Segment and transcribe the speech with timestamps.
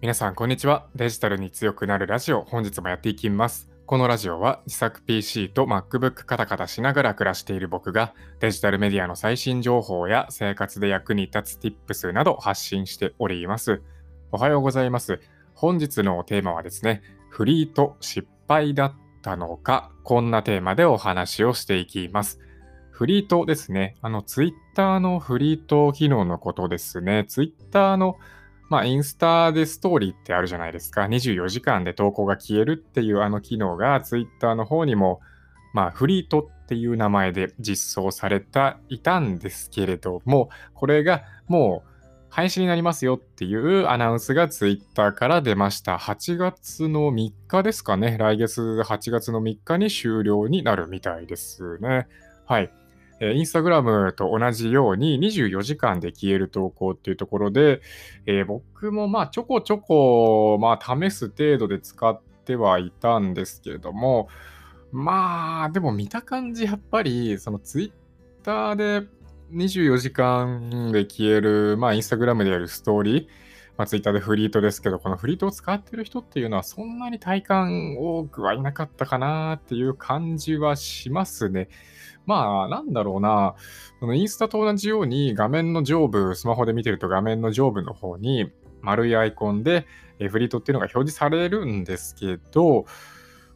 [0.00, 0.86] 皆さん、こんにちは。
[0.96, 3.70] デジタルに強くなるラジオ、本日もやっていきます。
[3.84, 13.82] このラジオは自作 PC と MacBook カタカタしながら暮らしている僕がデジタルメディアの最新情報や生活で役に立つ Tips など発信しております。
[14.32, 15.20] おはようございます。
[15.52, 22.40] 本日のテーマはですね、フリート失敗だったのか、こんなテーマでお話をしていきます。
[22.90, 23.96] フリートですね。
[24.00, 27.26] あの、Twitter のフリート機能のことですね。
[27.28, 28.16] Twitter の
[28.70, 31.02] まあ、インスタでストーリーってあるじゃないですか。
[31.02, 35.20] 24時間で投稿が消えるっていうあの機能が Twitter の方にも、
[35.74, 41.90] まあ、フリートっていう名前で実装された、いたんですけれども、これがもう
[42.30, 45.96] 廃止になりますよっていうアナウンスが Twitter から出ました。
[45.96, 48.16] 8月の3日ですかね。
[48.18, 52.06] 来月8月の3日に終了になるみたいですね。
[52.46, 52.72] はい。
[53.20, 57.82] えインスタグラムと同じように24時間で消える投稿っていうところで、
[58.26, 64.28] えー、僕もまあちょこちょこ、まあ、試す程度で使ってはいたんですけれども、
[64.90, 67.92] まあでも見た感じやっぱりそのツイッ
[68.42, 69.06] ターで
[69.52, 73.26] 24時間で消える、まあインスタグラムでやるストーリー、
[73.80, 81.70] まあ、ツイッターでフリートですけど、このフリートを使ってる人っていうのはそんなに体感多くはいなかったかなっていう感じはしますね。
[82.26, 83.54] まあ、なんだろうな、
[83.98, 89.86] そのインスタと同じように画面の上部、スマホで見てると画面の上部の方に丸いアイコンで
[90.28, 92.84] フリートっていうのが表示されるんですけど、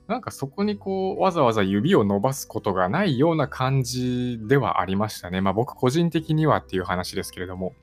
[0.06, 5.42] なんかそこにこう、わざわざ指を伸ばすことがないような感じではありましたね。
[5.42, 7.75] まあ僕個人的にはっていう話ですけれども。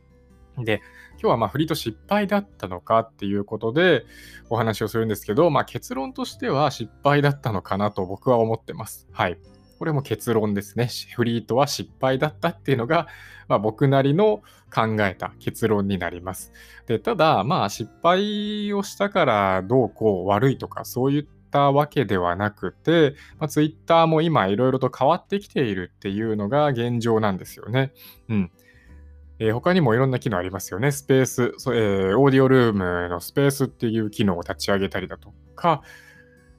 [0.64, 0.82] で、
[1.14, 4.06] 今日はまあフリート失敗だったのかっていうことで
[4.50, 9.08] お話をするんですけど、まあ結論としては失敗だったのかなと僕は思ってます。
[9.12, 9.38] はい。
[9.82, 10.90] これも結論ですね。
[11.16, 13.08] フリートは失敗だったっていうのが、
[13.48, 16.54] まあ、僕なりの考えた結論になります。
[16.86, 27.92] でただ、まあ失敗をしたからどうこう悪いとかそういったわけではなくて、まあ、Twitter も今いろいろと変わってきているっていうのが現状なんですよね。
[28.30, 28.52] うん。
[29.44, 30.92] えー、他にもいろんな機能ありますよね。
[30.92, 35.82] スペース、えー、オーディオルームのスペースっていう機能を立ち上げたりだとか、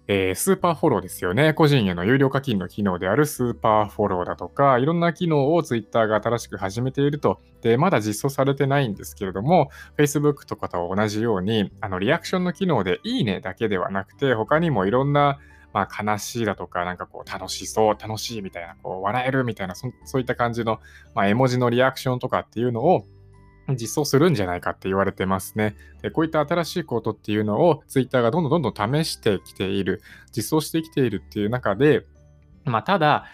[0.09, 1.55] えー、スーパーフォローですよね。
[1.55, 7.41] 個人への有料課金の機能であるスーパーフォローだとか、いろんな機能を Twitter が新しく始めていると。
[7.61, 15.39] で、まだ実装されてないんですけれども、Facebook とかと同じように、あの、リアクションの機能でいいねだけではなくて、他にもいろんな
[15.73, 20.81] まあ、悲しいだとか、なんかこう、楽しそう、楽しいみたいな、こう、笑えるみたいな、そそういった感じの、
[21.15, 23.07] まあ、絵文字のリアクションとかっていうのを、
[23.69, 25.77] 実装するんじゃないかって言われてますね。
[26.03, 30.03] でこういった新しいことっていうのを Twitter がどんどんどんどん試してきている、
[30.37, 32.05] 実装してきているっていう中で、
[32.65, 33.27] まあ、ただ、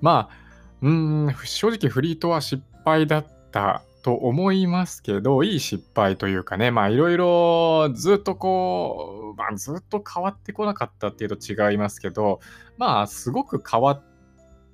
[0.00, 0.36] まあ、
[0.82, 12.40] うん、正直フリートは失敗だったと思いますけど、いい失敗というかね、まあいろいろずっとこう、まあ、ずっと変わってこなかったっていうと違いますけど、
[12.76, 14.04] まあすごく変わっ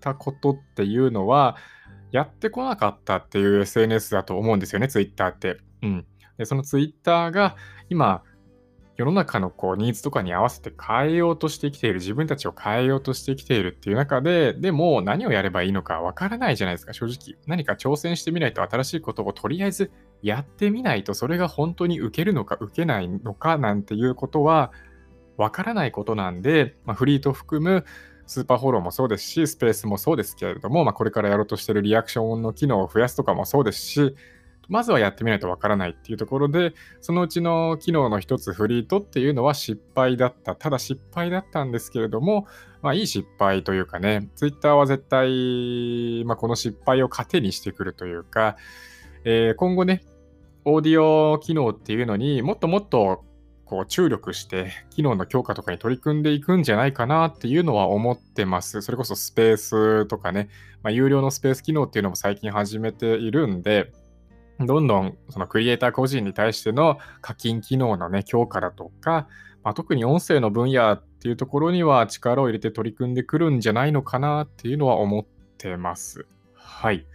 [0.01, 1.57] たことっていうのは、
[2.13, 5.59] やってこなかったっていう SNS だと思うんですよね、Twitter って。
[5.83, 6.07] うん。
[6.39, 7.57] で、その Twitter が
[7.89, 8.23] 今、
[8.97, 17.37] 世の中のこうニーズとかに合わせて変えようとしてきている、自分たちを変えようとしてきているっていう中で、でも何をやればいいのかわからないじゃないですか、正直。
[17.47, 19.91] 何か挑戦してみないと新しいことをとりあえず
[20.23, 24.71] やってみないと、それが本当に受けるのか受けないのかなんていうことは
[25.37, 27.85] わからないことなんで、まあ、フリート含む
[28.27, 34.15] スーパーフォローもそうですし、スペースもそうですけれども、まあ、これからやろうとしているリアクションの機能を増やすとかもそうですし、
[34.69, 40.57] まずはやってみないとわからないっていうところで、そのうちの機能の一つ、フリートっていうのは失敗だった。
[40.57, 42.47] ただ失敗だったんですけれども、
[42.83, 48.57] まあいい失敗というかね、ツイッターは絶対、まあ、この失敗を糧にしてくるというか、
[49.25, 50.03] えー、今後ね、
[50.65, 53.25] オーディオ機能っていうのにもっともっと
[53.65, 58.83] こう注力して機能の強化とかに取り組んでいくんじゃないかなっていうのは思ってます。
[58.83, 60.49] それこそスペースとかね、
[60.83, 63.93] まあ、有料のスペース機能っていうのも最近始めているんで、
[64.61, 69.27] どんどんそのクリエイター個人に対しての課金機能のね、強化だとか、
[69.65, 75.25] まあ、特に音声の分野っていうところには力を入れて取り組んでくるんじゃないのかなっていうのは思っ
[75.59, 76.27] てます。
[76.55, 77.07] はい。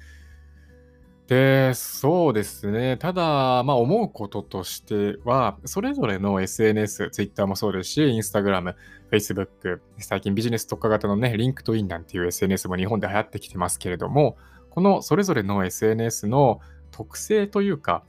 [1.28, 2.98] で、そうですね。
[2.98, 8.74] ただ、まあ思うこととしては、それぞれの SNS、Twitter もそうですし、Instagram、
[9.12, 14.38] Facebook、最近ビジネス特化型のね、LinkedIn なんていう SNS も日本で流行ってきてますけれども、
[14.72, 18.04] このそれぞれの SNS の特性というか、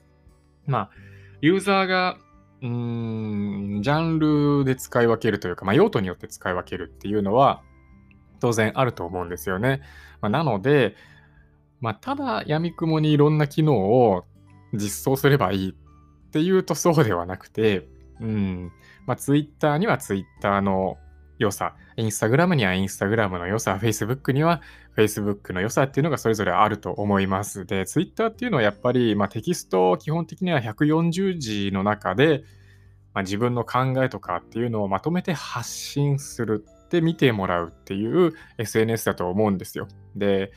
[0.66, 0.90] まあ、
[1.40, 2.18] ユーザーが、
[2.62, 7.62] うーん、ジャンルで使い分けるというか、まあ、用途によって使い分けるっていうのは、
[8.40, 9.82] 当然あると思うんですよね。
[10.20, 10.96] まあ、なので、
[11.80, 14.24] まあ、ただ闇雲にいろんな機能を
[14.72, 17.88] 実装すればいいっていうとそうではなくて、
[18.20, 18.72] うん。
[19.06, 20.98] まあ、Twitter には Twitter の
[21.40, 24.60] 良さ、インスタグラムにはインスタグラムの良さ、フェイスブックには
[24.92, 27.64] フェイスブックの良さっていうのがそれぞれあると思います。
[27.64, 32.44] で、Twitter っていうのはやっぱり、まあ、テキスト基本的には140字の中で、
[33.14, 39.88] まあ、自分の考えとかっていうのをまとめて発信するって見てもらうっていう SNS だと思うんですよ。
[40.16, 40.52] で、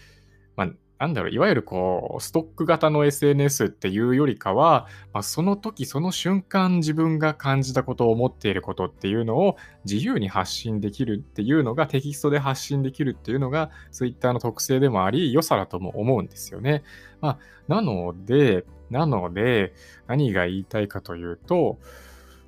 [1.04, 16.84] なんだろう、いわゆるこう、ストック型の SNS っていうよりかは、まあ、その時その瞬間自分が感じたことを思っていることっていうのを自由に発信できるっていうのがテキストで発信できるっていうのが Twitter の特性でもあり、良さだとも思うんですよね。
[17.20, 19.74] まあ、なので、なので、
[20.08, 21.80] 何が言いたいかというと、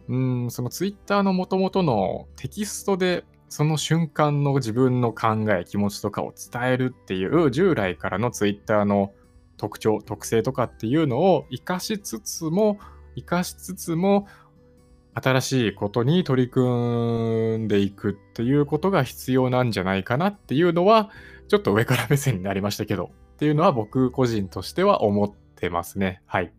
[0.08, 9.14] うん、その Twitter の元々のテキストでその瞬間の自分の考え、気持ちとかを伝えるっていう従来からの Twitter の
[9.58, 12.80] 特徴、特性とかっていうのを活かしつつも、
[13.16, 14.28] 活かしつつも、
[15.16, 21.10] 新しいことに取り組んでいくっていうことが必要なんじゃないかなっていうのは、
[21.48, 26.22] ちょっと上から目線になりましたけど、っていうのは僕個人としては思ってますね。
[26.26, 26.52] はい。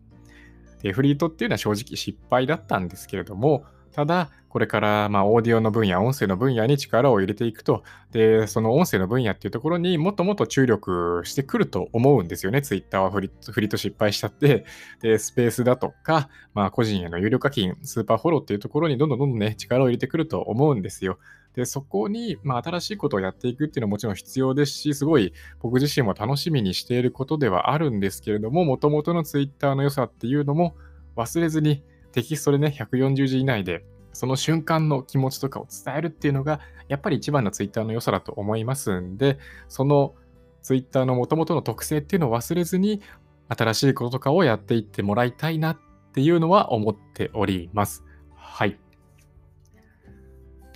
[0.81, 3.63] で、フリートっていうのは正直失敗だったんですけれども、
[3.97, 12.61] ただ、これからまあオーディオの分野、音声の分野に力を入れていくと、で、その音声の分野っていうところにもっともっと注力してくると思うんですよね。
[12.61, 14.65] ツイッターはフリフリと失敗しちゃって、
[15.01, 21.17] で、スペースだとか、まあ個人への有料課金、スーパーフォローっていうところにどんどんどんどんね、力を入れてくると思うんですよ。
[21.55, 30.75] で、そこに、まあ、新しいことをやっていくっていうのはもちろん必要ですし、すごい僕自身も楽しみにしていることではあるんですけれども、もともとのツイッターの良さっていうのも
[31.15, 31.81] 忘れずに
[32.11, 33.85] テキストでね、140字以内で
[34.17, 39.37] その瞬間の気持ちとかを伝えるっていうのが、やっぱり一番のツイッターの良さだと思いますんで、
[39.67, 40.15] その
[40.63, 43.01] ツイッターのもともとの特性っていうのを忘れずに、
[43.49, 45.77] 新しいこととかをやっていってもらいたいなっ
[46.13, 48.03] ていうのは思っております。
[48.35, 48.79] はい。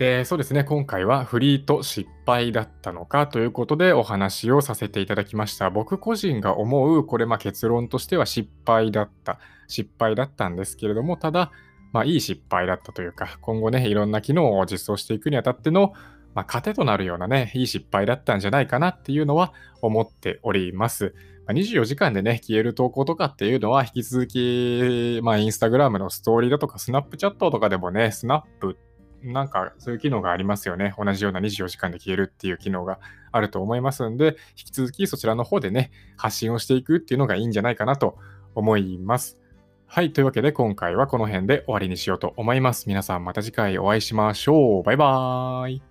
[0.02, 5.70] で、そうですね、今回はフリーと失敗だったのかということでお話をさせていただきました。
[5.70, 9.38] 僕個人が思う、これま結論としては失敗だった、
[9.68, 11.52] 失敗だったんですけれども、ただ、
[11.94, 15.94] まあ、いい失敗だったというか、今後ね、いろんな機能を実装していくにあたっての、
[16.34, 19.54] まあ、糧となるようなね、いい失敗だったんじゃないかなっていうのは
[19.84, 21.14] 思っております。
[21.46, 28.80] ま、24時間でね、消える投稿とかっていうのは、引き続き、まあ、インスタグラムのストーリーだとか、スナップチャットとかでもね、スナップ
[29.24, 30.94] なんかそういう機能がありますよね。
[30.98, 33.00] 同じような24時間で消えるっていう機能が
[33.32, 38.18] あると思いますんで、引き続きそちらの方でね、発信をしていくっていうのがいいんじゃないかなと
[38.56, 39.38] 思います。
[39.86, 40.14] はい。
[40.14, 42.88] というわけで今回はこの辺で終わりにしようと思います。
[42.88, 44.84] 皆さんまた次回お会いしましょう。
[44.84, 45.91] バイバーイ。